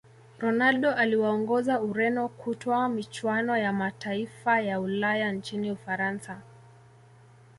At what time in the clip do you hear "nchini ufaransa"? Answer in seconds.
5.31-6.41